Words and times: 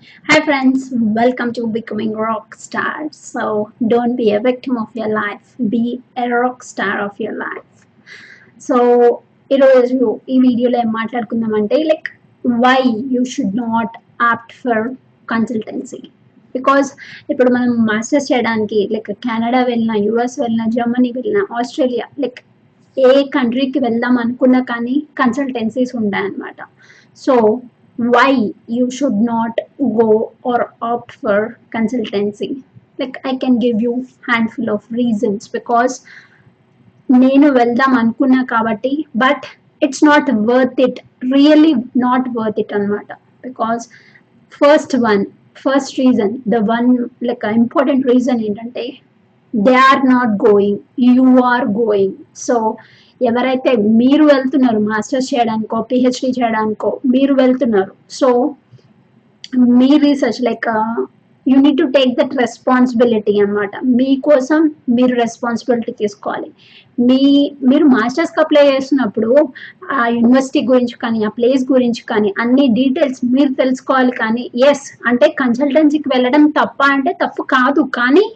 Hi 0.00 0.40
friends, 0.40 0.88
welcome 0.92 1.52
to 1.52 1.66
Becoming 1.68 2.12
Rock 2.14 2.54
Star. 2.56 3.08
So 3.12 3.70
don't 3.86 4.16
be 4.16 4.32
a 4.32 4.40
victim 4.40 4.78
of 4.78 4.94
your 4.94 5.08
life, 5.10 5.54
be 5.68 6.00
a 6.16 6.28
rock 6.30 6.62
star 6.62 6.94
of 7.00 7.18
your 7.20 7.34
life. 7.38 7.66
So 8.60 8.76
ఈరోజు 9.50 9.98
ఈ 10.28 10.36
వీడియోలో 10.38 10.76
ఏం 10.78 10.90
మాట్లాడుకుందామంటే 10.92 11.76
like 11.90 12.08
why 12.64 12.78
you 13.14 13.22
should 13.32 13.56
not 13.64 13.94
opt 14.30 14.54
for 14.62 14.84
consultancy 15.28 16.00
because 16.54 16.88
ఇప్పుడు 17.30 17.50
మనం 17.56 17.72
masters 17.90 18.28
చేయడానికి 18.32 18.80
like 18.94 19.10
Canada 19.26 19.60
వెళ్ళినా 19.70 19.96
US 20.06 20.36
వెళ్ళినా 20.44 20.66
Germany 20.76 21.10
వెళ్ళినా 21.18 21.42
ఆస్ట్రేలియా 21.58 22.06
లైక్ 22.24 22.40
ఏ 22.96 23.12
కంట్రీకి 23.36 23.82
వెళ్దాం 23.86 24.16
అనుకున్నా 24.24 24.62
కానీ 24.72 24.96
కన్సల్టెన్సీస్ 25.20 25.94
ఉంటాయన్నమాట 26.02 26.60
so 27.18 27.34
why 28.08 28.30
you 28.68 28.90
should 28.90 29.18
not 29.22 29.52
go 29.78 30.32
or 30.42 30.58
opt 30.82 31.12
for 31.14 31.38
consultancy. 31.70 32.62
Like 32.98 33.16
i 33.24 33.36
can 33.36 33.58
give 33.58 33.80
you 33.80 33.92
handful 34.22 34.70
of 34.70 34.90
reasons 34.92 35.48
because 35.48 35.94
నేను 37.08 37.46
వెళ్దాం 37.56 37.92
అనుకున్నా 38.00 38.40
కాబట్టి 38.50 38.90
but 39.22 39.46
it's 39.82 40.02
not 40.08 40.28
worth 40.50 40.80
it 40.84 40.98
really 41.36 41.72
not 42.04 42.26
worth 42.36 42.58
it 42.62 42.72
అనమాట 42.76 43.08
because 43.46 43.82
first 44.52 44.94
one 45.06 45.22
first 45.62 45.94
reason 46.02 46.32
the 46.54 46.60
one 46.72 46.90
like 47.28 47.46
important 47.60 48.04
reason 48.12 48.40
ఏంటంటే 48.48 48.84
they 49.54 49.74
are 49.88 50.04
not 50.12 50.34
going 50.46 50.78
you 51.08 51.26
are 51.52 51.66
going 51.80 52.14
so 52.44 52.56
ఎవరైతే 53.20 53.72
మీరు 54.00 54.24
వెళ్తున్నారు 54.24 54.80
masters 54.90 55.30
చేయడానికో 55.34 55.78
పిహెచ్డి 55.90 56.30
చేయడానికో 56.38 56.90
మీరు 57.14 57.34
వెళ్తున్నారు. 57.42 57.92
So 58.18 58.28
me 59.78 59.90
research 60.06 60.40
like 60.48 60.68
you 61.46 61.56
need 61.64 61.78
to 61.78 61.86
take 61.96 62.12
that 62.18 62.34
responsibility 62.40 63.32
అనమాట 63.42 63.70
మీకోసం 63.98 64.60
మీరు 64.88 65.14
రెస్పాన్సిబిలిటీ 65.14 65.92
తీసుకోవాలి. 66.00 66.48
మీ 66.98 67.22
మీరు 67.70 67.84
మాస్టర్స్కి 67.94 68.40
అప్లై 68.40 68.64
చేస్తున్నప్పుడు 68.70 69.30
ఆ 69.98 70.02
యూనివర్సిటీ 70.16 70.60
గురించి 70.72 70.96
కానీ 71.02 71.20
ఆ 71.28 71.30
ప్లేస్ 71.38 71.62
గురించి 71.72 72.02
కానీ 72.10 72.30
అన్ని 72.42 72.66
డీటెయిల్స్ 72.78 73.20
మీరు 73.34 73.52
తెలుసుకోవాలి 73.62 74.12
కానీ 74.22 74.44
ఎస్ 74.70 74.86
అంటే 75.06 75.28
కన్సల్టెన్సీకి 75.42 76.10
వెళ్ళడం 76.14 76.44
తప్ప 76.58 76.82
అంటే 76.96 77.12
తప్పు 77.22 77.44
కాదు 77.56 77.84
కానీ 77.98 78.26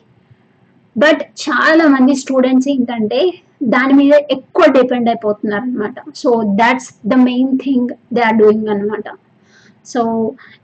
బట్ 0.96 1.22
చాలా 1.44 1.84
మంది 1.88 2.14
స్టూడెంట్స్ 2.14 2.68
ఏంటంటే 2.68 3.20
దాని 3.72 3.94
మీద 3.94 4.14
ఎక్కువ 4.30 4.64
డిపెండ్ 4.72 5.08
అయిపోతున్నారు 5.08 5.62
అనమాట 5.62 5.96
so 6.14 6.30
that's 6.60 6.90
the 7.06 7.14
main 7.14 7.58
thing 7.58 7.90
they 8.12 8.20
are 8.20 8.36
doing 8.36 8.68
అనమాట 8.68 9.08
సో 9.86 10.00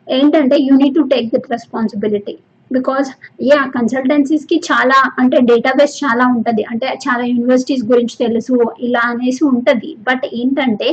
ఏంటంటే 0.09 0.57
you 0.57 0.75
need 0.77 0.95
to 0.95 1.05
take 1.15 1.29
that 1.35 1.49
responsibility 1.51 2.39
because 2.71 3.09
yeah 3.43 3.61
కన్సల్టెన్సీస్కి 3.77 4.57
చాలా 4.71 4.99
అంటే 5.19 5.41
డేటాబేస్ 5.41 6.05
చాలా 6.05 6.25
ఉంటుంది. 6.35 6.63
అంటే 6.63 6.87
చాలా 7.09 7.25
యూనివర్సిటీస్ 7.25 7.85
గురించి 7.85 8.17
తెలుసు 8.17 8.57
ఇలా 8.81 9.01
అనేసి 9.01 9.45
ఉంటుంది. 9.45 9.97
బట్ 10.09 10.27
ఏంటంటే 10.33 10.91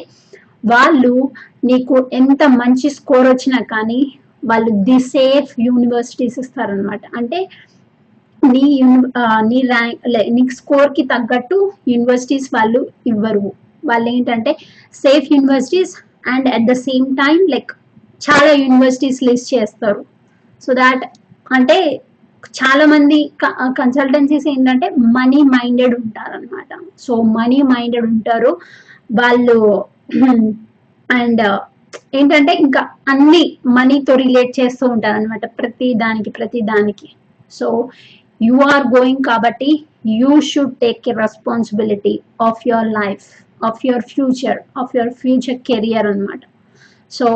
వాళ్ళు 0.65 1.31
నీకు 1.65 2.09
ఎంత 2.11 2.43
మంచి 2.61 2.89
స్కోర్ 2.89 3.27
వచ్చినా 3.27 3.59
కానీ 3.73 3.99
వాళ్ళు 4.45 4.71
ది 4.89 4.99
సేఫ్ 4.99 5.49
యూనివర్సిటీస్ 5.59 6.39
ఇస్తారనమాట 6.39 7.01
అంటే 7.17 7.49
నీ 8.43 8.65
నీ 9.49 9.59
ర్యాంక్ 9.73 10.07
నీ 10.35 10.43
స్కోర్కి 10.49 11.03
తగ్గట్టు 11.03 11.71
యూనివర్సిటీస్ 11.87 12.47
వాళ్ళు 12.55 12.81
ఇవ్వరు. 13.07 13.51
వాళ్ళు 13.85 14.09
ఏంటంటే 14.09 14.51
safe 14.93 15.25
universities 15.31 15.93
and 16.27 16.47
at 16.49 16.67
the 16.71 16.75
same 16.87 17.07
time 17.15 17.39
like 17.49 17.71
చాలా 18.21 18.51
యూనివర్సిటీస్ 18.63 19.23
లిస్ట్ 19.23 19.49
చేస్తారు. 19.53 20.01
సో 20.61 20.73
దాట్ 20.73 21.03
అంటే 21.51 22.01
చాలా 22.61 22.85
మంది 22.85 23.31
కన్సల్టెన్సీస్ 23.79 24.47
ఏంటంటే 24.47 24.89
మనీ 24.89 25.41
మైండెడ్ 25.55 25.95
ఉంటారన్నమాట. 25.95 26.71
సో 26.99 27.21
మనీ 27.37 27.61
మైండెడ్ 27.61 28.05
ఉంటారు. 28.05 28.57
వాళ్ళు 29.11 29.57
అండ్ 31.19 31.41
uh, 31.41 31.59
ఏంటంటే 32.15 32.53
ఇంకా 32.53 32.81
అన్ని 33.07 33.57
మనీతో 33.65 34.15
రిలేట్ 34.15 34.59
చేస్తూ 34.59 34.87
ఉంటారు 34.87 35.15
అనమాట 35.15 35.45
ప్రతి 35.59 35.93
దానికి 35.93 36.29
ప్రతి 36.29 36.61
దానికి. 36.61 37.07
సో 37.51 37.67
యు 38.41 38.55
ఆర్ 38.73 38.87
గోయింగ్ 38.95 39.23
కాబట్టి 39.23 39.69
you 40.19 40.33
should 40.51 40.75
take 40.83 41.09
a 41.09 41.15
responsibility 41.23 42.15
of 42.41 42.61
your 42.67 42.89
life 43.01 43.25
of 43.63 43.85
your 43.85 44.05
future 44.13 44.59
of 44.81 44.95
your 44.97 45.13
future 45.21 45.59
career 45.69 46.09
అనమాట 46.11 46.41
సో 47.11 47.27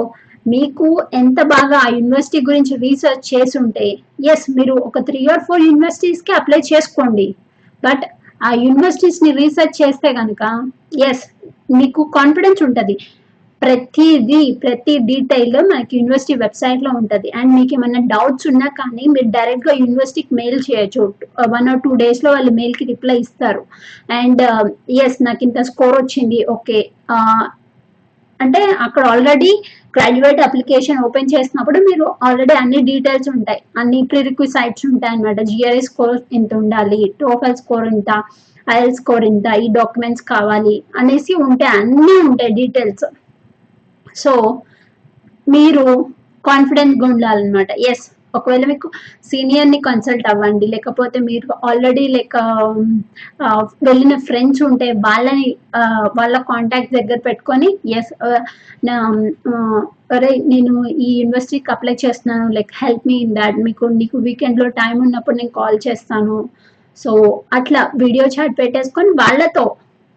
మీకు 0.48 0.88
ఎంత 1.14 1.40
బాగా 1.54 1.78
ఆ 1.86 1.90
యూనివర్సిటీ 1.98 2.40
గురించి 2.46 2.76
రీసెర్చ్ 2.86 3.26
చేసి 3.34 3.56
ఉంటే 3.58 3.88
ఎస్ 4.34 4.46
మీరు 4.58 4.76
ఒక 4.88 5.00
త్రీ 5.10 5.22
ఆర్ 5.34 5.44
ఫోర్ 5.48 5.62
యూనివర్సిటీస్కి 5.62 6.32
అప్లై 6.32 6.60
చేసుకోండి. 6.72 7.28
బట్ 7.84 8.04
ఆ 8.48 8.52
యూనివర్సిటీస్ని 8.66 9.32
రీసెర్చ్ 9.32 9.76
చేస్తే 9.82 10.10
కనుక 10.20 10.44
ఎస్ 11.10 11.24
మీకు 11.80 12.04
కాన్ఫిడెన్స్ 12.18 12.64
ఉంటుంది. 12.68 12.96
ప్రతిదీ 13.62 14.40
ప్రతి 14.64 14.94
డీటెయిల్ 15.10 15.58
మనకి 15.72 15.94
యూనివర్సిటీ 15.98 16.36
వెబ్సైట్లో 16.44 16.92
ఉంటుంది. 17.00 17.30
అండ్ 17.40 17.52
మీకు 17.58 17.74
ఏమైనా 17.78 18.02
డౌట్స్ 18.14 18.48
ఉన్నా 18.52 18.68
కానీ 18.80 19.04
మీరు 19.16 19.30
డైరెక్ట్గా 19.36 19.74
యూనివర్సిటీకి 19.82 20.34
మెయిల్ 20.40 20.60
చేయొచ్చు. 20.68 21.04
వన్ 21.56 21.68
ఆర్ 21.72 21.82
టూ 21.86 21.92
డేస్లో 22.04 22.30
వాళ్ళు 22.32 22.54
మెయిల్కి 22.60 22.86
రిప్లై 22.94 23.18
ఇస్తారు. 23.26 23.62
అండ్ 24.20 24.42
ఎస్ 25.06 25.18
um, 25.20 25.26
నాకు 25.28 25.44
ఇంత 25.48 25.60
స్కోర్ 25.72 25.96
వచ్చింది. 26.02 26.40
ఓకే 26.56 26.80
uh, 27.16 27.44
అంటే 28.40 28.62
అక్కడ 28.86 29.04
ఆల్రెడీ 29.14 29.52
గ్రాడ్యుయేట్ 29.96 30.40
అప్లికేషన్ 30.48 31.02
ఓపెన్ 31.08 31.32
చేసినప్పుడు 31.34 31.80
మీరు 31.90 32.06
ఆల్రెడీ 32.28 32.54
అన్ని 32.62 32.80
డీటెయిల్స్ 32.92 33.30
ఉంటాయి. 33.36 33.62
అన్ని 33.78 34.00
ప్రిరిక్విసైట్స్ 34.12 34.86
ఉంటాయి 34.92 35.14
అనమాట 35.16 35.42
జిఆర్ఐ 35.50 35.82
స్కోర్ 35.90 36.18
ఎంత 36.34 36.52
ఉండాలి? 36.64 37.02
టోఫల్ 37.22 37.58
స్కోర్ 37.62 37.88
ఎంత? 37.94 38.12
ఐఎల్ 38.68 38.96
స్కోర్ 39.02 39.26
ఎంత? 39.32 39.48
ఈ 39.64 39.68
డాక్యుమెంట్స్ 39.80 40.26
కావాలి? 40.34 40.76
అనేసి 41.00 41.34
ఉంటాయి 41.48 41.74
అన్నీ 41.82 42.16
ఉంటాయి 42.30 42.54
డీటెయిల్స్ 42.62 43.06
సో 44.16 44.34
మీరు 45.48 45.86
కాన్ఫిడెంట్గా 46.46 47.06
ఉండాలన్నమాట. 47.14 47.72
ఎస్ 47.92 48.06
ఒకవేళ 48.38 48.66
మీకు 48.66 48.88
సీనియర్ని 49.30 49.80
కన్సల్ట్ 49.88 50.28
అవ్వండి 50.32 50.68
లేకపోతే 50.68 51.18
మీరు 51.30 51.48
um, 51.48 51.66
ఆల్రెడీ 51.70 52.06
లైక్ 52.08 52.36
వెళ్ళిన 53.84 54.14
ఫ్రెండ్స్ 54.28 54.62
ఉంటే 54.70 54.88
వాళ్ళని 55.08 55.48
వాళ్ళ 56.16 56.36
కాంటాక్ట్ 56.52 56.96
దగ్గర 56.98 57.20
పెట్టుకొని 57.28 57.70
ఎస్ 58.00 58.12
అరే 60.16 60.32
నేను 60.54 60.74
ఈ 61.08 61.10
యూనివర్సిటీకి 61.20 61.72
అప్లై 61.76 61.96
చేస్తున్నాను 62.06 62.48
like 62.58 62.72
help 62.82 63.06
me 63.08 63.18
in 63.26 63.36
that 63.36 63.60
మీకు 63.68 63.86
నీకు 64.00 64.18
వీకెండ్లో 64.28 64.68
టైం 64.82 64.96
ఉన్నప్పుడు 65.02 65.38
నేను 65.38 65.54
కాల్ 65.60 65.80
చేస్తాను. 65.88 66.38
సో 66.98 67.12
అట్లా 67.54 67.82
వీడియో 67.96 68.26
చాట్ 68.36 68.56
పెట్టేసుకొని 68.58 69.12
వాళ్ళతో 69.22 69.66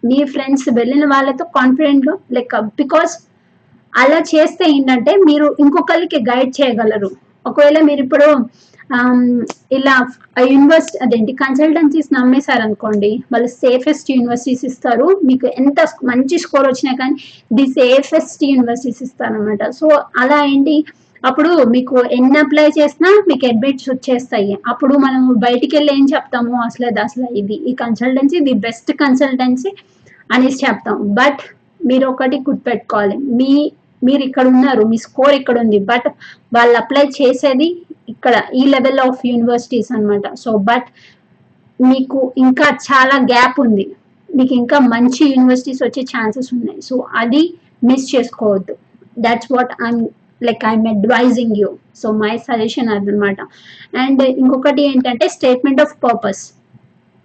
మీ 0.03 0.19
ఫ్రెండ్స్ 0.33 0.67
వెళ్ళిన 0.79 1.05
వాళ్ళతో 1.13 1.45
కాన్ఫిడెంట్గా 1.59 2.15
లైక్ 2.31 2.55
బికాస్ 2.75 3.13
అలా 4.01 4.19
చేస్తే 4.33 4.63
ఏంటంటే 4.75 5.11
మీరు 5.27 5.47
ఇంకొకరికి 5.63 6.19
గైడ్ 6.29 6.51
చేయగలరు. 6.59 7.09
ఒకవేళ 7.49 7.77
మీరు 7.89 8.01
ఇప్పుడు 8.05 8.27
ఇలా 9.77 9.93
యూనివర్సిటీ 10.51 10.97
అదేంటి 11.03 11.33
కన్సల్టెన్సీస్ 11.41 12.09
నమ్మేశారు 12.17 12.63
అనుకోండి 12.65 13.09
వాళ్ళు 13.33 13.49
సేఫెస్ట్ 13.63 14.09
యూనివర్సిటీస్ 14.15 14.65
ఇస్తారు. 14.69 15.07
మీకు 15.29 15.47
ఎంత 15.61 15.79
మంచి 16.09 16.35
స్కోర్ 16.43 16.67
వచ్చినా 16.71 16.93
కానీ 17.01 17.15
ది 17.57 17.65
సేఫెస్ట్ 17.79 18.43
యూనివర్సిటీస్ 18.51 19.01
ఇస్తారు 19.07 19.33
అనమాట 19.33 19.69
సో 19.79 19.87
అలా 20.23 20.39
ఏంటి 20.51 20.75
అప్పుడు 21.23 21.51
మీకు 21.75 21.95
ఎన్ని 22.17 22.37
అప్లై 22.43 22.65
చేసినా 22.77 23.11
మీకు 23.29 23.45
అడ్మిట్స్ 23.51 23.87
వచ్చేస్తాయి. 23.93 24.53
అప్పుడు 24.71 24.93
మనం 25.05 25.21
బయటికి 25.45 25.73
వెళ్ళి 25.77 25.91
ఏం 25.97 26.05
చెప్తాము? 26.13 26.53
అసలు 26.67 26.85
అది 26.91 27.01
అసలు 27.05 27.27
ఇది. 27.41 27.57
ఈ 27.69 27.73
కన్సల్టెన్సీ 27.83 28.39
ది 28.47 28.53
బెస్ట్ 28.67 28.91
కన్సల్టెన్సీ 29.03 29.71
అనేసి 30.35 30.59
చెప్తాం. 30.65 30.99
బట్ 31.19 31.41
మీరు 31.89 32.05
ఒకటి 32.13 32.37
గుర్తుపెట్టుకోవాలి. 32.49 33.17
మీ 33.39 33.51
మీరు 34.07 34.23
ఇక్కడ 34.29 34.45
ఉన్నారు 34.55 34.83
మీ 34.91 34.97
స్కోర్ 35.05 35.35
ఇక్కడ 35.39 35.57
ఉంది 35.63 35.79
బట్ 35.91 36.07
వాళ్ళు 36.55 36.75
అప్లై 36.81 37.05
చేసేది 37.19 37.67
ఇక్కడ 38.13 38.35
ఈ 38.61 38.63
లెవెల్ 38.75 39.01
ఆఫ్ 39.07 39.21
యూనివర్సిటీస్ 39.31 39.91
అన్నమాట. 39.95 40.25
సో 40.43 40.51
బట్ 40.69 40.87
మీకు 41.79 42.19
ఇంకా 42.45 42.67
చాలా 42.89 43.15
గ్యాప్ 43.31 43.57
ఉంది. 43.65 43.85
మీకు 44.29 44.53
ఇంకా 44.61 44.77
మంచి 44.93 45.23
యూనివర్సిటీస్ 45.33 45.81
వచ్చే 45.85 46.01
ఛాన్సెస్ 46.13 46.49
ఉన్నాయి. 46.57 46.79
సో 46.89 46.95
అది 47.21 47.41
మిస్ 47.89 48.07
చేసుకోవద్దు. 48.15 48.75
That's 49.25 49.51
what 49.55 49.73
I'm 49.87 50.01
like 50.47 50.63
I'm 50.71 50.87
advising 50.93 51.55
you 51.61 51.69
so 52.01 52.07
my 52.23 52.33
suggestion 52.47 52.89
అదనమాట 52.95 53.37
అండ్ 54.03 54.21
ఇంకొకటి 54.41 54.81
ఏంటంటే 54.91 55.25
statement 55.35 55.81
of 55.85 55.93
purpose 56.05 56.41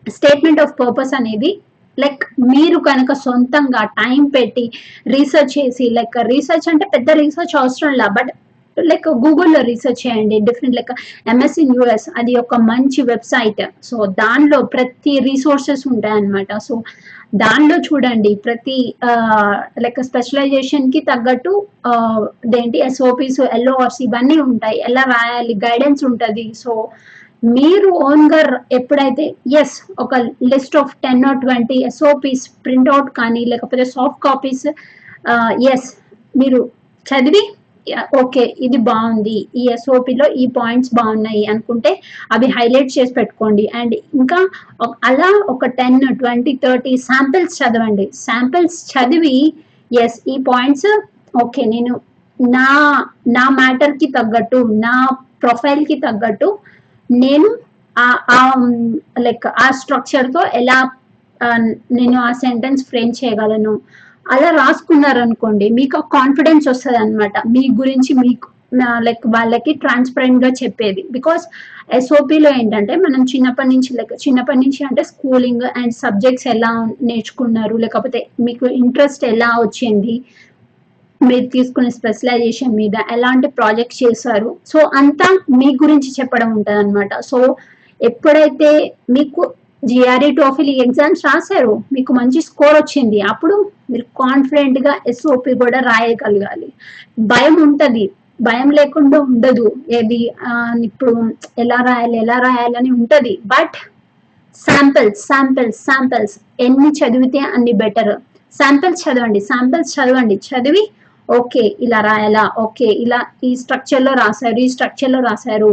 statement 0.07 0.61
of 0.65 0.75
purpose 0.81 1.13
అనేది 1.19 1.51
లైక్ 1.99 2.25
మీరు 2.41 2.79
కనుక 2.79 3.13
సొంతంగా 3.13 3.85
టైం 3.85 4.25
పెట్టి 4.25 4.73
రీసెర్చ్ 5.07 5.59
చేసి 5.59 5.91
లైక్ 5.91 6.19
రీసెర్చ్ 6.23 6.69
అంటే 6.69 6.87
పెద్ద 6.95 7.11
రీసెర్చ్ 7.11 7.57
అవసరం 7.57 7.93
లా 7.93 8.09
బట్ 8.09 8.31
లైక్ 8.77 9.09
గూగుల్లో 9.09 9.61
రీసెర్చ్ 9.61 10.07
చేయండి. 10.07 10.41
డిఫరెంట్ 10.41 10.77
లైక్ 10.77 10.93
ఎంఎస్సి 11.29 11.63
యూఎస్ 11.63 12.11
అది 12.19 12.37
ఒక 12.37 12.55
మంచి 12.55 13.03
వెబ్సైట్ 13.03 13.63
సో 13.83 14.07
దానిలో 14.07 14.63
ప్రతి 14.63 15.19
రీసోర్సెస్ 15.19 15.89
ఉంటాయి 15.89 16.15
అన్నమాట. 16.15 16.59
సో 16.59 16.83
దానిలో 17.35 17.77
చూడండి. 17.77 18.35
ప్రతి 18.35 18.95
లైక్ 19.79 20.03
స్పెషలైజేషన్కి 20.03 21.01
తగ్గట్టు 21.01 21.53
ఆ, 21.87 21.93
అదేంటి 22.47 22.79
ఎస్ఓపిస్ 22.79 23.41
ఎల్ఓఆర్స్ 23.41 24.03
ఇవన్నీ 24.03 24.39
ఉంటాయి. 24.41 24.81
ఎలా 24.81 25.03
రాయాలి? 25.03 25.55
గైడెన్స్ 25.67 26.05
ఉంటుంది. 26.05 26.53
సో 26.55 26.89
మీరు 27.43 27.91
ఓన్గా 28.07 28.41
ఎప్పుడైతే 28.79 29.25
ఎస్ 29.61 29.77
ఒక 30.05 30.15
list 30.53 30.77
of 30.81 30.93
ten 31.05 31.23
or 31.29 31.39
twenty 31.45 31.77
SOPs 31.91 32.45
printout 32.65 33.09
కానీ 33.21 33.43
లేకపోతే 33.53 33.85
సాఫ్ట్ 33.95 34.21
కాపీస్ 34.27 34.67
ఎస్ 35.73 35.89
మీరు 36.35 36.61
చదివి 37.07 37.43
ఓకే 38.21 38.43
ఇది 38.67 38.79
బాగుంది 38.89 39.37
ఈ 39.61 39.63
ఎస్ఓపిలో 39.75 40.27
ఈ 40.43 40.45
పాయింట్స్ 40.59 40.91
బాగున్నాయి 40.99 41.43
అనుకుంటే 41.53 41.91
అవి 42.35 42.47
హైలైట్ 42.57 42.91
చేసి 42.97 43.13
పెట్టుకోండి. 43.19 43.65
అండ్ 43.81 43.95
ఇంకా 44.19 44.39
అలా 45.09 45.31
ఒక 45.53 45.67
టెన్ 45.79 45.99
ట్వంటీ 46.21 46.53
థర్టీ 46.65 46.93
శాంపిల్స్ 47.09 47.57
చదవండి. 47.61 48.07
శాంపిల్స్ 48.27 48.79
చదివి 48.93 49.37
ఎస్ 49.91 50.19
ఈ 50.33 50.37
పాయింట్స్ 50.51 50.91
ఓకే 51.45 51.65
నేను 51.75 51.95
నా 52.39 52.69
నా 53.37 53.47
మ్యాటర్కి 53.61 54.09
తగ్గట్టు 54.19 54.61
నా 54.85 54.95
ప్రొఫైల్కి 55.45 55.97
తగ్గట్టు 56.07 56.49
నేను 57.11 57.49
లైక్ 59.27 59.47
ఆ 59.59 59.69
స్ట్రక్చర్తో 59.81 60.43
ఎలా 60.61 60.79
నేను 61.99 62.17
ఆ 62.21 62.31
సెంటెన్స్ 62.43 62.83
ఫ్రేమ్ 62.89 63.13
చేయగలను? 63.19 63.75
అలా 64.27 64.49
రాసుకున్నారనుకోండి 64.59 65.67
మీకు 65.79 65.97
ఆ 65.99 66.07
కాన్ఫిడెన్స్ 66.17 66.67
వస్తుంది 66.69 66.99
అనమాట 67.03 67.37
మీ 67.55 67.63
గురించి 67.81 68.13
మీకు 68.21 68.49
లైక్ 69.07 69.25
వాళ్ళకి 69.35 69.73
ట్రాన్స్పరెంట్గా 69.83 70.51
చెప్పేది. 70.61 71.03
బికాస్ 71.17 71.45
ఎస్ఓపిలో 71.97 72.51
ఏంటంటే 72.59 72.95
మనం 73.05 73.23
చిన్నప్పటి 73.33 73.71
నుంచి 73.73 73.91
లైక్ 73.99 74.13
చిన్నప్పటి 74.25 74.61
నుంచి 74.63 74.81
అంటే 74.89 75.03
స్కూలింగ్ 75.11 75.65
అండ్ 75.75 75.95
సబ్జెక్ట్స్ 76.03 76.47
ఎలా 76.55 76.71
నేర్చుకున్నారు 77.09 77.77
లేకపోతే 77.85 78.19
మీకు 78.47 78.67
ఇంట్రెస్ట్ 78.83 79.25
ఎలా 79.33 79.51
వచ్చింది 79.61 80.15
మీరు 81.29 81.47
తీసుకునే 81.55 81.91
స్పెషలైజేషన్ 81.97 82.77
మీద 82.81 82.97
ఎలాంటి 83.15 83.49
ప్రాజెక్ట్ 83.59 83.97
చేశారు? 84.03 84.51
సో 84.71 84.79
అంతా 85.01 85.29
మీ 85.59 85.69
గురించి 85.83 86.11
చెప్పడం 86.19 86.49
ఉంటుంది 86.57 86.79
అనమాట 86.83 87.21
సో 87.31 87.41
ఎప్పుడైతే 88.01 88.71
మీకు 89.17 89.43
జిఆర్ఈ 89.91 90.31
టోఫిల్ 90.39 90.73
ఎగ్జామ్స్ 90.85 91.23
రాశారు 91.29 91.75
మీకు 91.95 92.13
మంచి 92.19 92.41
స్కోర్ 92.49 92.77
వచ్చింది. 92.79 93.19
అప్పుడు 93.33 93.57
మీరు 93.91 94.05
కాన్ఫిడెంట్గా 94.23 94.93
ఎస్ఓపి 95.11 95.53
కూడా 95.63 95.79
రాయగలగాలి. 95.91 96.69
భయం 97.33 97.55
ఉంటుంది. 97.67 98.05
భయం 98.49 98.69
లేకుండా 98.79 99.19
ఉండదు. 99.31 99.67
ఏది 99.99 100.19
ఇప్పుడు 100.89 101.15
ఎలా 101.65 101.79
రాయాలి 101.89 102.19
ఎలా 102.25 102.37
రాయాలని 102.47 102.91
ఉంటుంది. 102.99 103.33
బట్ 103.55 103.77
శాంపిల్స్ 104.67 105.21
శాంపిల్స్ 105.31 105.81
శాంపిల్స్ 105.89 106.37
ఎన్ని 106.67 106.91
చదివితే 107.01 107.43
అన్ని 107.57 107.73
బెటర్ 107.83 108.13
శాంపిల్స్ 108.59 109.03
చదవండి 109.05 109.41
శాంపిల్స్ 109.51 109.93
చదవండి. 109.97 110.37
చదివి 110.49 110.83
ఓకే 111.29 111.65
ఇలా 111.81 112.01
రాయాలా? 112.01 112.45
ఓకే 112.65 112.89
ఇలా 113.05 113.19
ఈ 113.45 113.51
స్ట్రక్చర్లో 113.57 114.13
రాశారు 114.15 114.59
ఈ 114.59 114.69
స్ట్రక్చర్లో 114.69 115.21
రాశారు. 115.21 115.73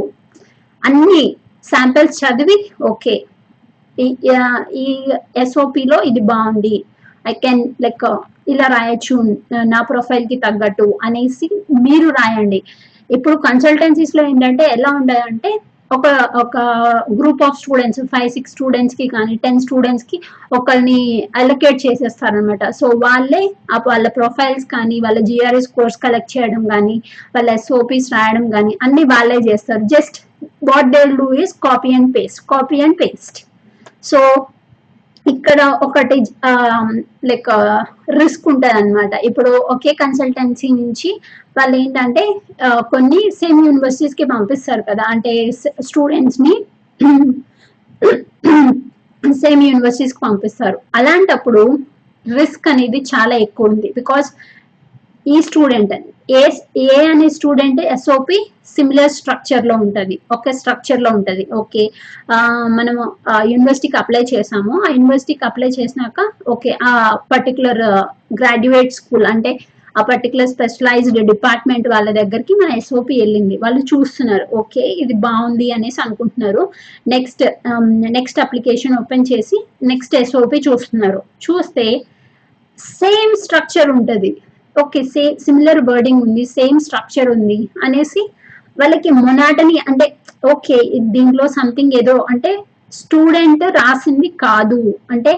అన్ని 0.84 1.24
శాంపిల్స్ 1.66 2.20
చదివి 2.24 2.58
ఓకే. 2.92 3.16
ఈ 4.78 4.88
ఎస్ఓపిలో 5.44 5.86
లో 5.92 6.04
ఇది 6.10 6.22
బాగుంది. 6.32 6.76
ఐ 7.28 7.34
కెన్ 7.44 7.64
లైక్ 7.84 8.06
ఇలా 8.48 8.68
రాయొచ్చు 8.68 9.16
నా 9.74 9.80
ప్రొఫైల్కి 9.82 10.36
తగ్గట్టు 10.46 10.88
అనేసి 11.04 11.48
మీరు 11.86 12.10
రాయండి. 12.20 12.60
ఇప్పుడు 13.10 13.36
కన్సల్టెన్సీస్లో 13.48 14.24
ఏంటంటే 14.30 14.64
ఎలా 14.76 14.90
ఉండాలంటే 15.00 15.52
ఒక 15.92 16.08
ఒక 16.36 16.58
group 17.20 17.44
of 17.44 17.60
students 17.60 18.02
five 18.14 18.30
six 18.30 18.52
స్టూడెంట్స్కి 18.52 19.08
కానీ 19.08 19.36
టెన్ 19.36 19.60
స్టూడెంట్స్కి 19.60 20.18
ఒకరిని 20.52 21.00
అలొకేట్ 21.36 21.80
చేసేస్తారనమాట 21.86 22.64
సో 22.70 22.88
వాళ్ళే 23.06 23.44
వాళ్ళ 23.88 24.08
ప్రొఫైల్స్ 24.10 24.66
కానీ 24.66 25.00
వాళ్ళ 25.00 25.20
జిఆర్ఎస్ 25.20 25.68
కోర్స్ 25.68 25.98
కలెక్ట్ 25.98 26.38
చేయడం 26.38 26.64
కానీ 26.68 26.98
వాళ్ళ 27.36 27.56
సోపీస్ 27.70 28.10
రాయడం 28.14 28.46
కానీ 28.52 28.78
అన్ని 28.82 29.04
వాళ్ళే 29.04 29.40
చేస్తారు. 29.50 29.84
Just 29.96 30.18
what 30.70 30.92
they 30.92 31.04
do 31.16 31.34
is 31.34 31.54
copy 31.68 31.94
and 31.94 32.12
paste 32.16 32.42
copy 32.50 32.80
and 32.82 32.98
paste 33.02 33.40
so 34.04 34.20
ఇక్కడ 35.32 35.62
ఒకటి 35.86 36.18
లైక్ 37.30 37.50
రిస్క్ 38.20 38.46
ఉంటుంది 38.52 38.76
అనమాట 38.80 39.14
ఇప్పుడు 39.30 39.52
ఒకే 39.74 39.92
కన్సల్టెన్సీ 40.02 40.70
నుంచి 40.82 41.10
వాళ్ళు 41.58 41.76
ఏంటంటే 41.84 42.24
కొన్ని 42.94 43.22
సేమ్ 43.42 43.60
యూనివర్సిటీస్కి 43.68 44.26
పంపిస్తారు 44.34 44.84
కదా. 44.90 45.06
అంటే 45.14 45.34
స్టూడెంట్స్ని 45.90 46.56
సేమ్ 49.44 49.64
యూనివర్సిటీస్కి 49.70 50.22
పంపిస్తారు. 50.28 50.78
అలాంటప్పుడు 50.96 51.64
రిస్క్ 52.26 52.68
అనేది 52.74 53.00
చాలా 53.12 53.36
ఎక్కువ 53.46 53.72
ఉంది. 53.72 53.90
బికాస్ 54.00 54.30
ఈ 55.34 55.38
స్టూడెంట్ 55.48 55.94
ఏ 56.40 56.42
ఏ 56.86 56.98
అనే 57.12 57.28
స్టూడెంట్ 57.36 57.82
ఎస్ఓపి 57.94 58.38
సిమిలర్ 58.74 59.14
స్ట్రక్చర్లో 59.18 59.76
ఉంటది. 59.84 60.16
ఒకే 60.36 60.52
స్ట్రక్చర్లో 60.60 61.10
ఉంటది. 61.18 61.44
ఓకే 61.60 61.84
మనము 62.80 63.04
యూనివర్సిటీకి 63.52 63.98
అప్లై 64.02 64.22
చేసాము. 64.34 64.74
ఆ 64.86 64.90
యూనివర్సిటీకి 64.98 65.46
అప్లై 65.50 65.70
చేసినాక 65.78 66.28
ఓకే 66.54 66.72
ఆ 66.90 66.92
పర్టికులర్ 67.34 67.82
గ్రాడ్యుయేట్ 68.42 68.98
స్కూల్ 69.00 69.28
అంటే 69.34 69.52
ఆ 70.00 70.02
పర్టికులర్ 70.10 70.50
స్పెషలైజ్డ్ 70.56 71.20
డిపార్ట్మెంట్ 71.32 71.88
వాళ్ళ 71.94 72.10
దగ్గరికి 72.20 72.54
మన 72.62 72.72
ఎస్ఓపి 72.80 73.16
వెళ్ళింది. 73.22 73.56
వాళ్ళు 73.64 73.82
చూస్తున్నారు. 73.92 74.46
ఓకే 74.62 74.84
ఇది 75.04 75.16
బాగుంది 75.28 75.68
అనేసి 75.78 76.00
అనుకుంటున్నారు. 76.06 76.64
నెక్స్ట్ 77.14 77.44
నెక్స్ట్ 78.18 78.42
అప్లికేషన్ 78.46 78.98
ఓపెన్ 79.02 79.26
చేసి 79.32 79.60
నెక్స్ట్ 79.92 80.14
ఎస్ఓపి 80.22 80.60
చూస్తున్నారు. 80.68 81.22
చూస్తే 81.48 81.88
సేమ్ 83.00 83.34
స్ట్రక్చర్ 83.46 83.92
ఉంటుంది. 83.98 84.32
ఓకే 84.78 85.02
సే 85.14 85.24
సిమిలర్ 85.46 85.82
వర్డింగ్ 85.90 86.24
ఉంది 86.28 86.44
సేమ్ 86.58 86.80
స్ట్రక్చర్ 86.86 87.30
ఉంది 87.36 87.60
అనేసి 87.86 88.24
వాళ్ళకి 88.78 89.10
మొనాటని 89.20 89.78
అంటే 89.90 90.08
ఓకే 90.54 90.78
దీంట్లో 91.16 91.46
సంథింగ్ 91.58 91.96
ఏదో 92.02 92.16
అంటే 92.32 92.52
స్టూడెంట్ 92.98 93.64
రాసింది 93.78 94.28
కాదు. 94.44 94.82
అంటే 95.14 95.32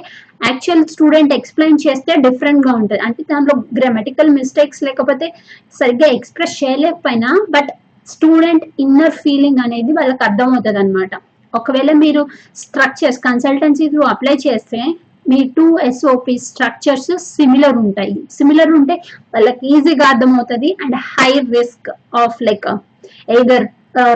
యాక్చువల్ 0.47 0.83
స్టూడెంట్ 0.93 1.31
ఎక్స్ప్లెయిన్ 1.37 1.79
చేస్తే 1.85 2.11
డిఫరెంట్గా 2.25 2.71
ఉంటుంది. 2.79 3.01
అంటే 3.07 3.21
దాంట్లో 3.31 3.55
గ్రామటికల్ 3.77 4.29
మిస్టేక్స్ 4.37 4.83
లేకపోతే 4.87 5.27
సరిగ్గా 5.75 6.09
ఎక్స్ప్రెస్ 6.17 6.55
చేయలేకపోయినా 6.61 7.31
బట్ 7.55 7.71
స్టూడెంట్ 8.07 8.65
ఇన్నర్ 8.83 9.17
ఫీలింగ్ 9.23 9.59
అనేది 9.65 9.91
వాళ్ళకి 9.99 10.23
అర్థమవుతుంది 10.27 10.79
అనమాట 10.83 11.11
ఒకవేళ 11.53 11.91
మీరు 12.03 12.21
స్ట్రక్చర్స్ 12.63 13.19
కన్సల్టెన్సీ 13.27 13.85
త్రూ 13.93 14.03
అప్లై 14.13 14.35
చేస్తే 14.45 14.81
మీ 15.31 15.39
టూ 15.57 15.65
ఎస్ఓపి 15.87 16.35
స్ట్రక్చర్స్ 16.47 17.11
సిమిలర్ 17.33 17.77
ఉంటాయి. 17.85 18.15
సిమిలర్ 18.37 18.71
ఉంటే 18.79 18.95
వాళ్ళకి 19.35 19.65
ఈజీగా 19.73 20.05
అర్థమవుతుంది 20.13 20.69
and 20.83 20.97
high 21.11 21.31
risk 21.57 21.89
of 22.23 22.39
like 22.49 22.69
either 23.35 23.65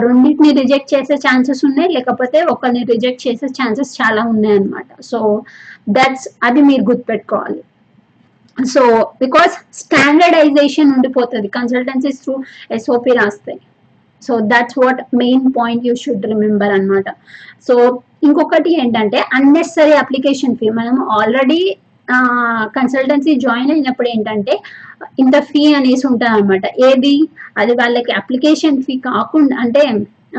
రెండింటిని 0.06 0.50
రిజెక్ట్ 0.60 0.90
చేసే 0.94 1.14
ఛాన్సెస్ 1.26 1.62
ఉన్నాయి 1.68 1.90
లేకపోతే 1.96 2.38
ఒకరిని 2.52 2.82
రిజెక్ట్ 2.92 3.22
చేసే 3.26 3.46
ఛాన్సెస్ 3.58 3.92
చాలా 4.00 4.22
ఉన్నాయి 4.32 4.56
అనమాట 4.58 4.88
సో 5.10 5.18
దట్స్ 5.96 6.26
అది 6.48 6.60
మీరు 6.68 6.84
గుర్తుపెట్టుకోవాలి. 6.90 7.60
సో 8.58 8.82
బికాస్ 9.22 9.54
స్టాండర్డైజేషన్ 9.82 10.92
ఉండిపోతుంది 10.96 11.48
consultancies 11.56 12.20
through 12.24 12.34
SOP 12.76 13.14
రాస్తాయి 13.20 13.60
so 14.26 14.34
that's 14.52 14.78
what 14.82 15.00
main 15.22 15.46
point 15.58 15.86
you 15.88 15.94
should 16.02 16.26
remember 16.32 16.74
అన్నమాట. 16.76 17.08
సో 17.68 17.74
ఇంకొకటి 18.26 18.70
ఏంటంటే 18.82 19.18
అన్నెసరీ 19.38 19.94
అప్లికేషన్ 20.02 20.56
ఫీ 20.60 20.68
మనం 20.80 20.96
ఆల్రెడీ 21.18 21.60
కన్సల్టెన్సీ 22.76 23.34
జాయిన్ 23.44 23.70
అయినప్పుడు 23.74 24.08
ఏంటంటే 24.14 24.54
ఇంత 25.22 25.36
ఫీ 25.50 25.62
అనేసి 25.78 26.04
ఉంటుంది 26.08 26.32
అనమాట 26.32 26.64
ఏది? 26.88 27.14
అది 27.60 27.72
వాళ్ళకి 27.80 28.12
అప్లికేషన్ 28.20 28.82
ఫీ 28.86 28.94
కాకుండా 29.08 29.56
అంటే 29.64 29.84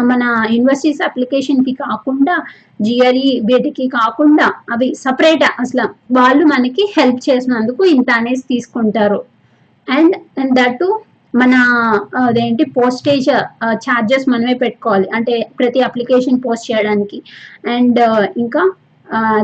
మన 0.10 0.24
యూనివర్సిటీస్ 0.54 1.02
అప్లికేషన్ 1.08 1.64
ఫీ 1.66 1.74
కాకుండా 1.84 2.36
జిఆర్ఈ 2.86 3.30
వీటికి 3.50 3.86
కాకుండా 3.98 4.48
అవి 4.74 4.88
సపరేట్ 5.04 5.46
అసలు 5.64 5.86
వాళ్ళు 6.18 6.44
మనకి 6.54 6.84
హెల్ప్ 6.98 7.22
చేసినందుకు 7.28 7.82
ఇంత 7.96 8.10
అనేసి 8.20 8.46
తీసుకుంటారు. 8.54 9.20
అండ్ 9.88 10.16
అండ్ 10.42 10.54
దట్ 10.60 10.84
మన 11.42 11.54
అదేంటి 12.24 12.64
పోస్టేజ్ 12.78 13.30
ఛార్జెస్ 13.86 14.26
మనమే 14.34 14.56
పెట్టుకోవాలి. 14.64 15.08
అంటే 15.18 15.36
ప్రతి 15.60 15.80
అప్లికేషన్ 15.88 16.42
పోస్ట్ 16.46 16.68
చేయడానికి. 16.72 17.18
అండ్ 17.76 18.00
ఇంకా 18.44 18.64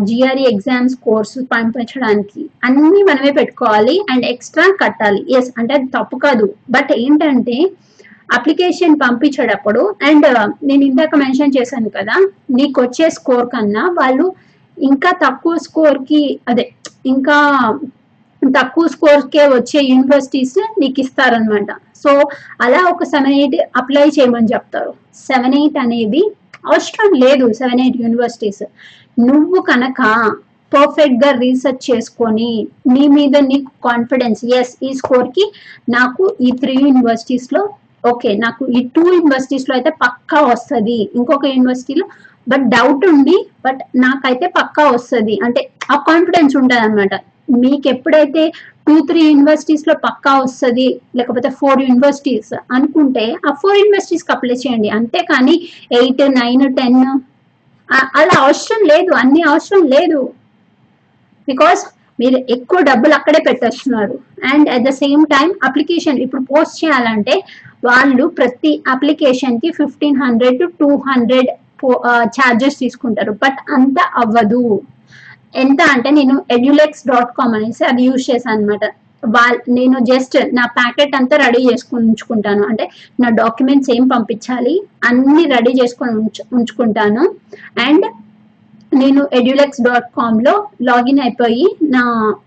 జిఆర్ఈ 0.07 0.43
ఎగ్జామ్స్ 0.51 0.95
కోర్సు 1.05 1.39
పంపించడానికి 1.53 2.41
అన్నీ 2.67 3.01
మనమే 3.09 3.31
పెట్టుకోవాలి 3.39 3.95
అండ్ 4.11 4.25
ఎక్స్ట్రా 4.33 4.65
కట్టాలి. 4.81 5.21
ఎస్ 5.37 5.51
అంటే 5.59 5.73
అది 5.77 5.89
తప్పు 5.97 6.17
కాదు. 6.25 6.45
బట్ 6.75 6.91
ఏంటంటే 7.03 7.57
అప్లికేషన్ 8.37 8.93
పంపించేటప్పుడు 9.03 9.81
అండ్ 10.09 10.27
నేను 10.69 10.83
ఇందాక 10.89 11.15
మెన్షన్ 11.23 11.55
చేశాను 11.57 11.89
కదా 11.97 12.15
నీకు 12.57 12.77
వచ్చే 12.85 13.07
స్కోర్ 13.17 13.47
కన్నా 13.53 13.83
వాళ్ళు 13.99 14.25
ఇంకా 14.77 15.09
తక్కువ 15.23 15.55
స్కోర్కి 15.65 16.21
అదే 16.51 16.65
ఇంకా 17.13 17.37
తక్కువ 18.57 18.85
స్కోర్కే 18.93 19.43
వచ్చే 19.55 19.79
యూనివర్సిటీస్ 19.91 20.57
నీకు 20.81 20.99
ఇస్తారనమాట 21.03 21.71
సో 22.03 22.11
అలా 22.65 22.79
ఒక 22.91 23.03
సెవెన్ 23.13 23.35
ఎయిట్ 23.39 23.57
అప్లై 23.79 24.05
చేయమని 24.15 24.51
చెప్తారు. 24.53 24.91
సెవెన్ 25.27 25.57
ఎయిట్ 25.59 25.77
అనేది 25.83 26.21
అవసరం 26.69 27.09
లేదు 27.23 27.45
సెవెన్ 27.59 27.81
ఎయిట్ 27.83 27.99
యూనివర్సిటీస్. 28.03 28.63
నువ్వు 29.27 29.59
కనుక 29.69 30.01
పర్ఫెక్ట్గా 30.71 31.29
రీసెర్చ్ 31.43 31.83
చేసుకొని 31.89 32.49
నీ 32.93 33.05
మీద 33.17 33.35
నీకు 33.51 33.71
కాన్ఫిడెన్స్ 33.87 34.41
ఎస్ 34.57 34.73
ఈ 34.87 34.91
స్కోర్కి 34.99 35.45
నాకు 35.97 36.25
ఈ 36.47 36.51
త్రీ 36.61 36.75
యూనివర్సిటీస్లో 36.87 37.61
ఓకే 38.11 38.29
నాకు 38.43 38.63
ఈ 38.77 38.79
టూ 38.95 39.03
యూనివర్సిటీస్లో 39.15 39.73
అయితే 39.77 39.91
పక్కా 40.03 40.39
వస్తుంది. 40.51 40.99
ఇంకొక 41.17 41.45
యూనివర్సిటీలో 41.55 42.05
బట్ 42.47 42.63
డౌట్ 42.75 43.03
ఉంది 43.13 43.35
బట్ 43.65 43.81
నాకైతే 44.05 44.47
పక్కా 44.59 44.85
వస్తుంది. 44.95 45.35
అంటే 45.45 45.61
ఆ 45.93 45.97
కాన్ఫిడెన్స్ 46.09 46.55
ఉంటుంది 46.61 46.81
అనమాట 46.85 47.13
మీకు 47.63 47.87
ఎప్పుడైతే 47.93 48.43
టూ 48.87 48.95
త్రీ 49.09 49.21
యూనివర్సిటీస్లో 49.29 49.93
పక్కా 50.05 50.31
వస్తుంది 50.43 50.87
లేకపోతే 51.17 51.49
ఫోర్ 51.59 51.81
యూనివర్సిటీస్ 51.87 52.51
అనుకుంటే 52.75 53.25
ఆ 53.47 53.51
ఫోర్ 53.61 53.79
యూనివర్సిటీస్కి 53.81 54.31
అప్లై 54.35 54.57
చేయండి. 54.63 54.89
అంతేకాని 54.97 55.55
ఎయిట్ 55.99 56.23
నైన్ 56.39 56.65
టెన్ 56.79 57.01
అలా 58.19 58.35
అవసరం 58.43 58.81
లేదు. 58.91 59.11
అన్ని 59.21 59.41
అవసరం 59.51 59.81
లేదు. 59.95 60.19
బికాస్ 61.47 61.81
మీరు 62.21 62.37
ఎక్కువ 62.55 62.79
డబ్బులు 62.89 63.13
అక్కడే 63.17 63.39
పెట్టేస్తున్నారు. 63.47 64.15
And 64.51 64.67
at 64.75 64.85
the 64.87 64.91
same 65.03 65.23
time 65.35 65.49
application 65.67 66.21
ఇప్పుడు 66.25 66.43
పోస్ట్ 66.51 66.79
చేయాలంటే 66.81 67.35
వాళ్ళు 67.87 68.25
ప్రతి 68.39 68.71
అప్లికేషన్కి 68.93 69.69
fifteen 69.79 70.21
hundred 70.23 70.59
to 70.61 70.67
two 70.81 70.89
hundred 71.09 71.49
charges 72.37 72.81
తీసుకుంటారు. 72.83 73.31
బట్ 73.43 73.59
అంత 73.77 73.99
అవ్వదు. 74.23 74.63
ఎంత 75.53 75.81
అంటే 75.93 76.09
నేను 76.09 76.35
ఎడ్యులెక్స్ 76.51 77.07
డాట్ 77.07 77.31
కామ్ 77.37 77.55
అనేసి 77.55 77.83
అది 77.85 78.03
యూజ్ 78.03 78.25
చేశాను 78.29 78.55
అనమాట 78.55 78.83
వాళ్ళ 79.23 79.55
నేను 79.69 79.97
జస్ట్ 80.05 80.35
నా 80.53 80.63
ప్యాకెట్ 80.77 81.13
అంతా 81.15 81.35
రెడీ 81.37 81.59
చేసుకుని 81.69 82.05
ఉంచుకుంటాను 82.07 82.63
అంటే 82.63 82.85
నా 83.19 83.27
డాక్యుమెంట్స్ 83.29 83.89
ఏం 83.89 84.09
పంపించాలి 84.09 84.73
అన్ని 85.05 85.43
రెడీ 85.45 85.73
చేసుకొని 85.81 86.13
ఉంచు 86.21 86.43
ఉంచుకుంటాను. 86.57 87.23
అండ్ 87.85 88.05
నేను 88.93 89.21
ఎడ్యులెక్స్ 89.33 89.81
డాట్ 89.81 90.07
కామ్లో 90.15 90.53
లాగిన్ 90.81 91.19
అయిపోయి 91.19 91.65
నా 91.91 92.01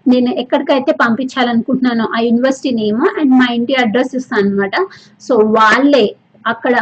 నేను 0.06 0.30
ఎక్కడికైతే 0.42 0.92
పంపించాలనుకుంటున్నానో 1.00 2.06
ఆ 2.16 2.18
యూనివర్సిటీ 2.20 2.70
నేమ్ 2.72 3.00
అండ్ 3.18 3.32
మా 3.32 3.46
ఇంటి 3.52 3.74
అడ్రస్ 3.74 4.12
ఇస్తాను 4.16 4.44
అనమాట 4.44 4.74
సో 5.20 5.36
వాళ్ళే 5.56 6.04
అక్కడ 6.46 6.74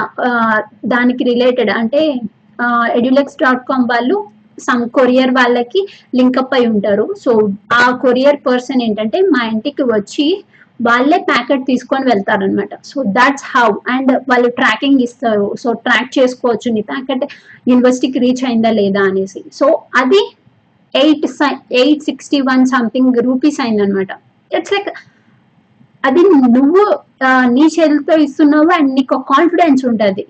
దానికి 0.85 1.25
రిలేటెడ్ 1.25 1.71
అంటే 1.71 2.01
ఎడ్యులెక్స్ 2.97 3.37
డాట్ 3.37 3.65
కామ్ 3.69 3.87
వాళ్ళు 3.91 4.17
సమ్ 4.67 4.83
కొరియర్ 4.97 5.33
వాళ్ళకి 5.39 5.81
లింకప్ 6.19 6.55
అయి 6.57 6.67
ఉంటారు. 6.75 7.07
సో 7.25 7.33
ఆ 7.83 7.85
కొరియర్ 8.05 8.39
పర్సన్ 8.49 8.83
ఏంటంటే 8.87 9.21
మా 9.35 9.43
ఇంటికి 9.53 9.85
వచ్చి 9.95 10.27
వాళ్ళే 10.81 11.19
ప్యాకెట్ 11.31 11.65
తీసుకొని 11.71 12.05
వెళ్తారనమాట 12.11 12.75
సో 12.91 12.99
దాట్స్ 13.17 13.45
హౌ 13.55 13.67
అండ్ 13.95 14.13
వాళ్ళు 14.31 14.49
ట్రాకింగ్ 14.61 15.03
ఇస్తారు. 15.07 15.47
సో 15.63 15.69
ట్రాక్ 15.87 16.11
చేసుకోవచ్చు. 16.19 16.69
నీ 16.77 16.83
ప్యాకెట్ 16.93 17.25
యూనివర్సిటీకి 17.71 18.21
రీచ్ 18.25 18.45
అయిందా 18.49 18.73
లేదా 18.81 19.03
అనేసి. 19.11 19.43
సో 19.61 19.67
అది 20.03 20.23
eight 20.95 21.27
eight 21.83 22.03
sixty 22.09 22.41
one 22.51 22.65
something 22.75 23.21
rupees 23.29 23.61
అయిందనమాట 23.65 24.13
ఇట్స్ 24.59 24.73
లైక్ 24.75 24.91
అది 26.09 26.23
నువ్వు 26.55 26.85
నీ 27.57 27.65
చేతులతో 27.75 28.15
ఇస్తున్నావు. 28.25 28.71
అండ్ 28.77 28.91
నీకు 28.99 29.17
కాన్ఫిడెన్స్ 29.35 29.83
ఉంటుంది. 29.91 30.25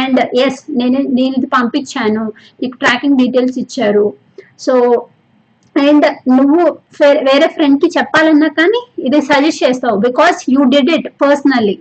అండ్ 0.00 0.20
ఎస్ 0.44 0.60
నేను 0.80 0.98
నేను 1.18 1.32
ఇది 1.38 1.48
పంపించాను. 1.58 2.24
నీకు 2.62 2.76
ట్రాకింగ్ 2.76 3.20
డీటెయిల్స్ 3.22 3.58
ఇచ్చారు. 3.64 4.06
సో 4.66 4.74
అండ్ 5.76 6.06
నువ్వు 6.38 6.62
వేరే 7.28 7.46
ఫ్రెండ్కి 7.54 7.88
చెప్పాలన్నా 7.98 8.48
కానీ 8.58 8.80
ఇది 9.08 9.20
సజెస్ట్ 9.30 9.64
చేస్తావు 9.64 9.96
because 10.08 10.38
you 10.54 10.62
did 10.74 10.90
it 10.96 11.08
personally 11.22 11.76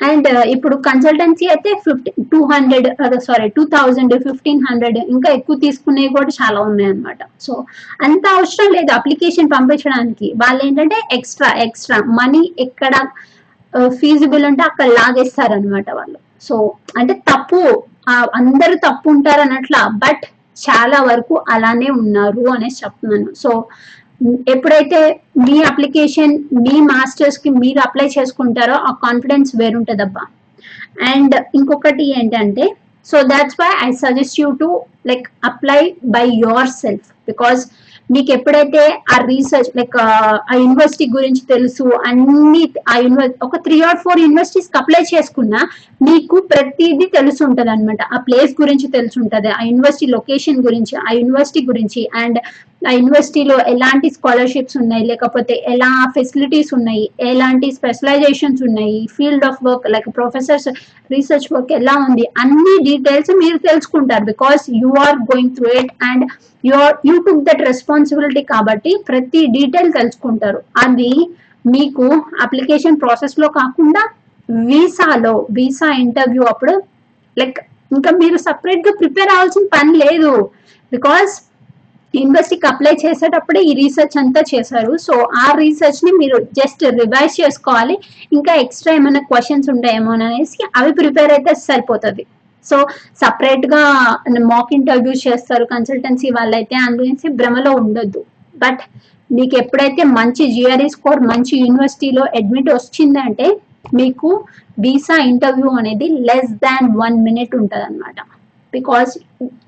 and 0.00 0.28
ఇప్పుడు 0.54 0.74
కన్సల్టెన్సీ 0.88 1.46
అయితే 1.46 1.70
fifty 1.86 2.10
two 2.32 2.38
hundred 2.52 2.86
sorry 3.26 3.48
two 3.56 3.62
thousand 3.74 4.14
fifteen 4.26 4.62
hundred 4.68 4.98
ఇంకా 5.14 5.28
ఎక్కువ 5.38 5.56
తీసుకునేవి 5.64 6.12
కూడా 6.16 6.32
చాలా 6.40 6.60
ఉన్నాయి 6.68 6.90
అనమాట 6.90 7.18
సో 7.46 7.54
అంత 8.06 8.24
అవసరం 8.36 8.70
లేదు 8.76 8.92
అప్లికేషన్ 8.98 9.52
పంపించడానికి. 9.56 10.28
వాళ్ళు 10.42 10.62
ఏంటంటే 10.66 11.00
ఎక్స్ట్రా 11.18 11.50
ఎక్స్ట్రా 11.66 11.98
మనీ 12.20 12.44
ఎక్కడ 12.66 12.94
uh, 13.72 13.90
ఫీజిబుల్ 14.00 14.46
అంటే 14.50 14.62
అక్కడ 14.62 14.88
లాగేస్తారనమాట 15.00 15.88
వాళ్ళు. 15.98 16.18
సో 16.46 16.56
అంటే 16.98 17.14
తప్పు 17.30 17.60
అందరూ 18.38 18.74
తప్పు 18.86 19.06
ఉంటారు 19.14 19.40
అన్నట్ల 19.46 19.76
బట్ 20.04 20.24
చాలా 20.56 20.98
వరకు 21.08 21.34
అలానే 21.54 21.88
ఉన్నారు 22.02 22.44
అనేసి 22.54 22.80
చెప్తున్నాను. 22.84 23.28
సో 23.42 23.50
ఎప్పుడైతే 24.54 25.00
మీ 25.46 25.56
అప్లికేషన్ 25.70 26.32
మీ 26.64 26.76
మాస్టర్స్కి 26.92 27.50
మీరు 27.62 27.80
అప్లై 27.86 28.06
చేసుకుంటారో 28.16 28.76
ఆ 28.88 28.92
కాన్ఫిడెన్స్ 29.04 29.50
వేరుంటుందబ్బా. 29.60 30.24
అండ్ 31.12 31.34
ఇంకొకటి 31.58 32.06
ఏంటంటే 32.18 32.64
so 33.08 33.18
that's 33.32 33.58
why 33.60 33.70
I 33.86 33.90
suggest 34.04 34.38
you 34.40 34.48
to 34.62 34.68
like 35.10 35.26
apply 35.50 35.80
by 36.16 36.24
your 36.44 36.72
self 36.82 37.06
because 37.30 37.60
మీకు 38.10 38.30
ఎప్పుడైతే 38.32 38.82
ఆ 39.14 39.16
రీసెర్చ్ 39.24 39.70
లైక్ 39.76 39.96
ఆ 40.44 40.54
యూనివర్సిటీ 40.54 41.06
గురించి 41.08 41.42
తెలుసు 41.46 41.84
అన్ని 42.06 42.62
ఆ 42.88 42.94
యూనివర్సిటీ 42.96 43.38
ఒక 43.42 43.58
three 43.66 43.78
or 43.80 43.98
four 43.98 44.20
universities 44.20 44.70
apply 44.76 45.02
చేసుకున్నా 45.10 45.60
మీకు 46.02 46.36
ప్రతిదీ 46.50 47.06
తెలుసు 47.18 47.42
ఉంటది 47.44 47.70
అనమాట 47.70 48.02
ఆ 48.14 48.20
ప్లేస్ 48.20 48.54
గురించి 48.60 48.88
తెలుసు 48.88 49.18
ఉంటది 49.20 49.50
ఆ 49.50 49.60
యూనివర్సిటీ 49.62 50.08
లొకేషన్ 50.12 50.60
గురించి 50.64 50.96
ఆ 51.06 51.12
యూనివర్సిటీ 51.12 51.62
గురించి 51.62 52.02
అండ్ 52.22 52.40
యూనివర్సిటీలో 52.82 53.56
ఎలాంటి 53.72 54.08
స్కాలర్షిప్స్ 54.16 54.76
ఉన్నాయి? 54.80 55.04
లేకపోతే 55.10 55.54
ఎలా 55.72 55.88
ఫెసిలిటీస్ 56.16 56.70
ఉన్నాయి? 56.76 57.04
ఎలాంటి 57.30 57.68
స్పెషలైజేషన్స్ 57.78 58.62
ఉన్నాయి? 58.68 58.98
Field 59.16 59.46
of 59.48 59.62
work 59.68 59.86
like 59.94 60.08
professors 60.18 60.68
research 61.14 61.48
work 61.54 61.72
ఎలా 61.78 61.94
ఉంది? 62.08 62.24
అన్ని 62.42 62.74
డీటెయిల్స్ 62.88 63.32
మీరు 63.42 63.58
తెలుసుకుంటారు 63.68 64.24
because 64.32 64.64
you 64.82 64.90
are 65.06 65.18
going 65.30 65.54
through 65.56 65.70
it 65.80 65.92
and 66.10 66.24
your 66.64 66.94
you 67.08 67.16
took 67.26 67.42
that 67.48 67.64
responsibility 67.70 68.42
కాబట్టి 68.52 68.92
ప్రతి 69.08 69.42
డీటెయిల్ 69.56 69.90
తెలుసుకుంటారు. 69.98 70.60
అది 70.84 71.12
మీకు 71.74 72.06
అప్లికేషన్ 72.46 73.00
ప్రాసెస్లో 73.04 73.48
కాకుండా 73.58 74.04
వీసాలో 74.70 75.34
వీసా 75.58 75.88
ఇంటర్వ్యూ 76.04 76.44
అప్పుడు 76.52 76.74
లైక్ 77.36 77.58
ఇంకా 77.96 78.10
మీరు 78.22 78.36
సపరేట్గా 78.46 78.92
ప్రిపేర్ 79.00 79.30
అవ్వాల్సిన 79.34 79.66
పని 79.74 79.92
లేదు. 80.04 80.32
బికాస్ 80.92 81.32
యూనివర్సిటీకి 82.14 82.66
అప్లై 82.70 82.92
చేసేటప్పుడే 83.04 83.60
ఈ 83.70 83.72
రీసెర్చ్ 83.82 84.16
అంతా 84.22 84.42
చేశారు. 84.52 84.92
సో 85.06 85.14
ఆ 85.44 85.46
రీసెర్చ్ని 85.62 86.12
మీరు 86.20 86.38
జస్ట్ 86.58 86.82
రివైజ్ 87.00 87.34
చేసుకోవాలి. 87.42 87.96
ఇంకా 88.36 88.54
ఎక్స్ట్రా 88.64 88.94
ఏమైనా 89.00 89.22
క్వశ్చన్స్ 89.30 89.70
ఉంటాయేమో 89.74 90.12
అనేసి 90.16 90.58
అవి 90.80 90.92
ప్రిపేర్ 91.00 91.32
అయితే 91.36 91.54
సరిపోతుంది. 91.66 92.24
సో 92.66 92.78
సపరేట్గా 93.22 93.82
మాక్ 94.52 94.72
ఇంటర్వ్యూస్ 94.78 95.26
చేస్తారు. 95.28 95.64
కన్సల్టెన్సీ 95.74 96.30
వాళ్ళైతే 96.38 96.76
అందుకే 96.86 97.30
భ్రమలో 97.40 97.72
ఉండొద్దు. 97.82 98.22
బట్ 98.64 98.82
మీకు 99.30 99.54
ఎప్పుడైతే 99.62 100.02
మంచి 100.18 100.44
జిఆర్ఈ 100.56 100.88
స్కోర్ 100.96 101.20
మంచి 101.30 101.54
యూనివర్సిటీలో 101.64 102.22
అడ్మిట్ 102.38 102.70
వచ్చిందంటే 102.76 103.48
మీకు 103.98 104.30
వీసా 104.84 105.16
ఇంటర్వ్యూ 105.32 105.70
అనేది 105.80 106.08
లెస్ 106.28 106.50
దాన్ 106.64 106.88
వన్ 107.02 107.16
మినిట్ 107.26 107.54
ఉంటుంది 107.60 107.84
అనమాట 107.88 108.16
because 108.72 109.12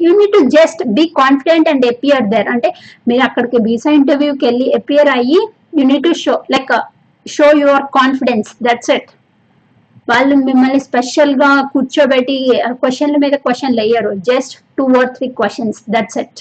you 0.04 0.11
need 0.19 0.35
to 0.38 0.42
just 0.57 0.83
be 0.99 1.04
confident 1.23 1.71
and 1.73 1.87
appear 1.92 2.26
there 2.35 2.49
అంటే 2.54 2.71
మీరు 3.09 3.23
అక్కడికి 3.28 3.59
వీసా 3.66 3.92
ఇంటర్వ్యూకి 4.00 4.45
వెళ్ళి 4.49 4.66
ఎపియర్ 4.80 5.11
అయ్యి 5.19 5.40
you 5.78 5.85
need 5.92 6.07
to 6.09 6.14
show 6.25 6.35
like 6.57 6.73
show 7.26 7.49
your 7.62 7.87
confidence 7.99 8.50
that's 8.66 8.92
it 8.97 9.11
వాళ్ళు 10.09 10.35
మిమ్మల్ని 10.47 10.80
స్పెషల్గా 10.80 11.49
కూర్చోబెట్టి 11.73 12.37
క్వశ్చన్ల 12.83 13.16
మీద 13.25 13.35
క్వశ్చన్లు 13.45 13.80
వేయరు. 13.83 14.12
Just 14.30 14.54
two 14.78 14.85
or 15.00 15.11
three 15.16 15.26
questions 15.40 15.78
that's 15.95 16.19
it 16.23 16.40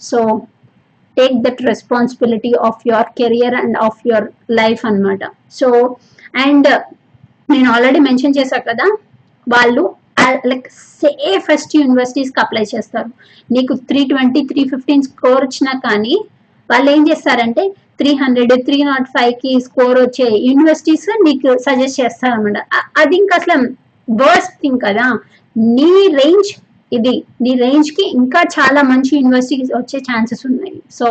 so 0.00 0.18
take 1.16 1.34
that 1.44 1.60
responsibility 1.70 2.52
of 2.68 2.80
your 2.90 3.10
career 3.20 3.56
and 3.62 3.76
of 3.86 3.98
your 4.10 4.26
life 4.60 4.82
అన్నమాట. 4.90 5.22
సో 5.58 5.68
అండ్ 6.46 6.68
నేను 7.52 7.68
ఆల్రెడీ 7.72 8.00
మెన్షన్ 8.08 8.36
చేశాను 8.38 8.64
కదా 8.70 8.86
వాళ్ళు 9.46 9.82
లైక్ 10.50 10.66
సేఫెస్ట్ 11.02 11.72
యూనివర్సిటీస్కి 11.80 12.40
అప్లై 12.44 12.64
చేస్తారు. 12.72 13.10
నీకు 13.54 13.72
three 13.88 14.00
twenty 14.12 14.40
three 14.50 14.62
fifteen 14.72 15.06
score 15.08 15.42
వచ్చినా 15.46 15.72
కానీ 15.86 16.14
వాళ్ళు 16.70 16.88
ఏం 16.94 17.02
చేస్తారంటే 17.10 17.62
త్రీ 18.00 18.10
హండ్రెడ్ 18.22 18.52
త్రీ 18.66 18.78
నాట్ 18.90 19.08
ఫైవ్కి 19.14 19.52
స్కోర్ 19.66 19.98
వచ్చే 20.04 20.28
యూనివర్సిటీస్ 20.48 21.06
నీకు 21.26 21.50
సజెస్ట్ 21.66 22.00
చేస్తారనమాట 22.02 22.58
అది 23.02 23.14
ఇంకా 23.22 23.36
అసలు 23.40 23.56
వర్స్ట్ 24.08 24.56
థింగ్ 24.62 24.80
కదా. 24.86 25.06
నీ 25.78 25.92
రేంజ్ 26.20 26.50
ఇది 26.92 27.14
నీ 27.44 27.52
రేంజ్కి 27.64 28.04
ఇంకా 28.20 28.40
చాలా 28.56 28.80
మంచి 28.90 29.12
యూనివర్సిటీస్ 29.18 29.70
వచ్చే 29.80 29.98
ఛాన్సెస్ 30.08 30.44
ఉన్నాయి. 30.50 30.76
సో 30.98 31.06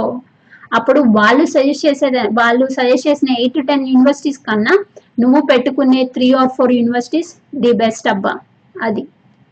అప్పుడు 0.77 0.99
వాళ్ళు 1.17 1.45
సజెస్ట్ 1.53 1.85
చేసేది 1.87 2.21
వాళ్ళు 2.39 2.65
సజెస్ట్ 2.77 3.07
చేసిన 3.09 3.29
ఎయిట్ 3.39 3.55
టు 3.57 3.63
టెన్ 3.69 3.87
యూనివర్సిటీస్ 3.93 4.39
కన్నా 4.47 4.75
నువ్వు 5.21 5.41
పెట్టుకునే 5.51 6.01
three 6.15 6.27
or 6.41 6.51
four 6.57 6.73
universities 6.79 7.31
the 7.63 7.71
best 7.83 8.07
అబ్బా. 8.13 8.33
అది. 8.81 9.03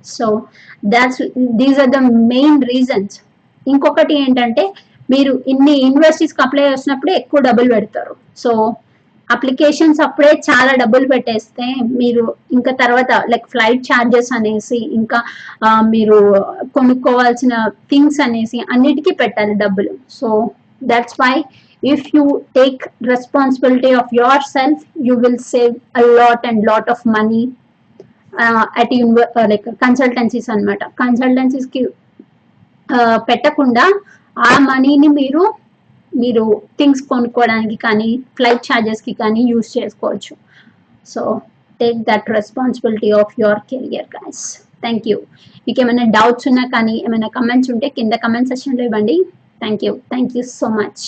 So 0.05 0.25
that's 0.93 1.21
these 1.61 1.79
are 1.83 1.91
the 1.95 2.01
main 2.33 2.59
reasons 2.73 3.15
ఇంకొకటి 3.67 4.13
ఏంటంటే 4.23 4.63
మీరు 5.13 5.31
ఇన్ని 5.51 5.73
యూనివర్సిటీస్కి 5.85 6.41
అప్లై 6.45 6.63
చేసినప్పుడు 6.71 7.11
ఎక్కువ 7.19 7.39
డబ్బులు 7.47 7.69
పెడతారు. 7.75 8.13
సో 8.43 8.51
అప్లికేషన్స్ 9.27 9.99
అప్పుడే 10.05 10.29
చాలా 10.47 10.71
డబ్బులు 10.81 11.07
పెట్టేస్తే 11.07 11.65
మీరు 11.99 12.23
ఇంకా 12.51 12.71
తర్వాత 12.71 13.11
లైక్ 13.31 13.45
ఫ్లైట్ 13.51 13.83
ఛార్జెస్ 13.89 14.31
అనేసి 14.33 14.79
ఇంకా 14.99 15.19
మీరు 15.93 16.17
కొనుక్కోవాల్సిన 16.77 17.53
థింగ్స్ 17.91 18.19
అనేసి 18.21 18.59
అన్నిటికీ 18.75 19.11
పెట్టాలి 19.21 19.55
డబ్బులు 19.63 19.93
so 20.19 20.29
that's 20.91 21.17
why 21.21 21.33
if 21.83 22.07
you 22.15 22.23
take 22.55 22.81
responsibility 23.13 23.91
of 23.93 24.13
your 24.13 24.45
self 24.55 24.83
you 25.07 25.15
will 25.25 25.41
save 25.53 25.75
a 26.01 26.05
lot 26.19 26.47
and 26.47 26.63
lot 26.71 26.89
of 26.89 27.03
money 27.07 27.43
at 28.81 28.93
యూనివర్ 28.99 29.49
like 29.51 29.67
consultancies 29.85 30.49
అనమాట 30.53 30.83
కన్సల్టెన్సీస్కి 31.01 31.81
పెట్టకుండా 33.29 33.85
ఆ 34.37 34.51
మనీని 34.69 35.09
మీరు 35.19 35.43
మీరు 36.13 36.43
థింగ్స్ 36.79 37.01
కొనుక్కోవడానికి 37.11 37.77
కానీ 37.85 38.09
ఫ్లైట్ 38.37 38.63
ఛార్జెస్కి 38.67 39.13
కానీ 39.21 39.41
యూస్ 39.51 39.69
చేసుకోవచ్చు. 39.77 40.33
So 41.07 41.21
take 41.79 41.99
that 42.09 42.27
responsibility 42.37 43.09
of 43.19 43.33
your 43.41 43.61
career 43.71 44.09
guys 44.15 44.43
thank 44.83 45.05
you 45.11 45.17
మీకు 45.65 45.79
ఏమైనా 45.83 46.05
డౌట్స్ 46.17 46.47
ఉన్నా 46.51 46.65
కానీ 46.75 46.95
ఏమైనా 47.07 47.29
కమెంట్స్ 47.37 47.71
ఉంటే 47.73 47.89
కింద 47.97 48.13
కమెంట్ 48.25 48.49
సెక్షన్లో 48.51 48.83
ఇవ్వండి. 48.89 49.17
Thank 49.63 49.83
you 49.87 49.93
thank 50.11 50.33
you 50.37 50.43
so 50.59 50.69
much 50.79 51.05